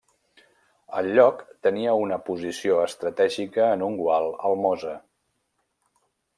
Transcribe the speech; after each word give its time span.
El 1.01 1.09
lloc 1.19 1.43
tenia 1.67 1.93
una 2.05 2.17
posició 2.31 2.79
estratègica 2.87 3.69
en 3.77 3.87
un 3.91 4.01
gual 4.03 4.33
al 4.49 4.59
Mosa. 4.67 4.99